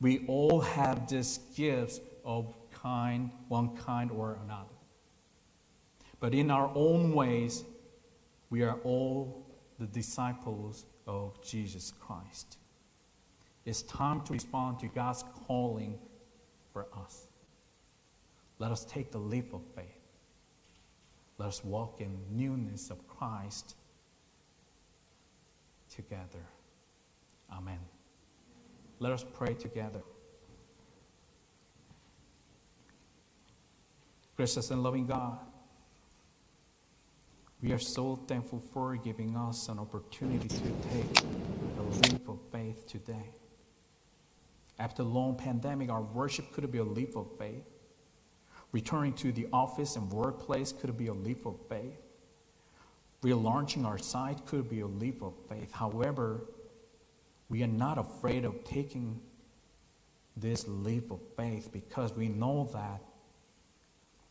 we 0.00 0.24
all 0.28 0.60
have 0.60 1.08
these 1.08 1.40
gifts 1.56 2.00
of 2.24 2.54
kind, 2.70 3.32
one 3.48 3.76
kind 3.76 4.12
or 4.12 4.38
another. 4.44 4.69
But 6.20 6.34
in 6.34 6.50
our 6.50 6.70
own 6.74 7.14
ways, 7.14 7.64
we 8.50 8.62
are 8.62 8.78
all 8.84 9.46
the 9.78 9.86
disciples 9.86 10.84
of 11.06 11.42
Jesus 11.42 11.92
Christ. 11.98 12.58
It's 13.64 13.82
time 13.82 14.20
to 14.22 14.32
respond 14.32 14.78
to 14.80 14.86
God's 14.88 15.24
calling 15.46 15.98
for 16.72 16.86
us. 16.96 17.26
Let 18.58 18.70
us 18.70 18.84
take 18.84 19.10
the 19.10 19.18
leap 19.18 19.54
of 19.54 19.62
faith. 19.74 19.86
Let 21.38 21.48
us 21.48 21.64
walk 21.64 22.00
in 22.00 22.18
newness 22.30 22.90
of 22.90 23.06
Christ 23.08 23.74
together. 25.88 26.44
Amen. 27.50 27.78
Let 28.98 29.12
us 29.12 29.24
pray 29.34 29.54
together. 29.54 30.02
Gracious 34.36 34.70
and 34.70 34.82
loving 34.82 35.06
God, 35.06 35.38
we 37.62 37.72
are 37.72 37.78
so 37.78 38.16
thankful 38.26 38.58
for 38.72 38.96
giving 38.96 39.36
us 39.36 39.68
an 39.68 39.78
opportunity 39.78 40.48
to 40.48 40.72
take 40.90 41.20
a 41.78 41.82
leap 41.82 42.26
of 42.28 42.38
faith 42.50 42.86
today. 42.86 43.34
After 44.78 45.02
a 45.02 45.04
long 45.04 45.36
pandemic, 45.36 45.90
our 45.90 46.00
worship 46.00 46.52
could 46.52 46.70
be 46.72 46.78
a 46.78 46.84
leap 46.84 47.16
of 47.16 47.26
faith. 47.36 47.64
Returning 48.72 49.12
to 49.14 49.30
the 49.30 49.46
office 49.52 49.96
and 49.96 50.10
workplace 50.10 50.72
could 50.72 50.96
be 50.96 51.08
a 51.08 51.12
leap 51.12 51.44
of 51.44 51.58
faith. 51.68 52.00
Relaunching 53.22 53.84
our 53.84 53.98
site 53.98 54.46
could 54.46 54.70
be 54.70 54.80
a 54.80 54.86
leap 54.86 55.20
of 55.22 55.34
faith. 55.46 55.70
However, 55.72 56.46
we 57.50 57.62
are 57.62 57.66
not 57.66 57.98
afraid 57.98 58.46
of 58.46 58.64
taking 58.64 59.20
this 60.34 60.64
leap 60.66 61.10
of 61.10 61.20
faith 61.36 61.70
because 61.70 62.14
we 62.14 62.28
know 62.28 62.70
that 62.72 63.02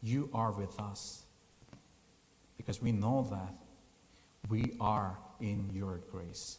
you 0.02 0.30
are 0.34 0.52
with 0.52 0.80
us 0.80 1.26
because 2.60 2.82
we 2.82 2.92
know 2.92 3.26
that 3.32 3.56
we 4.50 4.74
are 4.82 5.18
in 5.40 5.70
your 5.74 6.02
grace. 6.12 6.58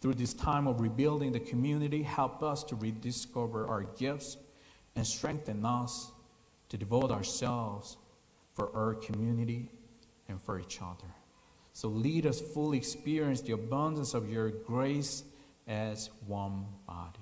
Through 0.00 0.14
this 0.14 0.32
time 0.32 0.68
of 0.68 0.80
rebuilding 0.80 1.32
the 1.32 1.40
community, 1.40 2.04
help 2.04 2.40
us 2.40 2.62
to 2.64 2.76
rediscover 2.76 3.66
our 3.66 3.82
gifts 3.82 4.36
and 4.94 5.04
strengthen 5.04 5.66
us 5.66 6.12
to 6.68 6.76
devote 6.78 7.10
ourselves 7.10 7.96
for 8.54 8.70
our 8.76 8.94
community 8.94 9.72
and 10.28 10.40
for 10.40 10.60
each 10.60 10.78
other. 10.80 11.12
So 11.72 11.88
lead 11.88 12.24
us 12.24 12.40
fully 12.40 12.78
experience 12.78 13.40
the 13.40 13.54
abundance 13.54 14.14
of 14.14 14.30
your 14.30 14.50
grace 14.50 15.24
as 15.66 16.10
one 16.28 16.66
body. 16.86 17.18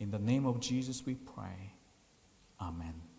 In 0.00 0.10
the 0.10 0.18
name 0.18 0.44
of 0.44 0.58
Jesus 0.58 1.06
we 1.06 1.14
pray. 1.14 1.74
Amen. 2.60 3.11